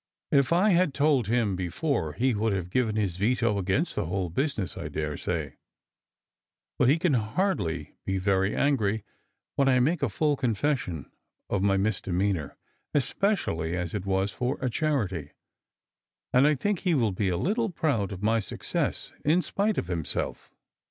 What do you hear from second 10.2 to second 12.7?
confession of my misdemeanour,